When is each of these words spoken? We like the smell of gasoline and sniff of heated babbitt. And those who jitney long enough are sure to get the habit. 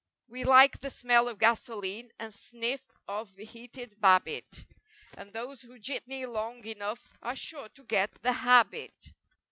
We 0.27 0.45
like 0.45 0.79
the 0.79 0.89
smell 0.89 1.27
of 1.29 1.37
gasoline 1.37 2.09
and 2.17 2.33
sniff 2.33 2.83
of 3.07 3.35
heated 3.35 3.95
babbitt. 4.01 4.65
And 5.15 5.31
those 5.31 5.61
who 5.61 5.77
jitney 5.77 6.25
long 6.25 6.65
enough 6.65 7.13
are 7.21 7.35
sure 7.35 7.69
to 7.69 7.83
get 7.83 8.09
the 8.23 8.33
habit. 8.33 9.13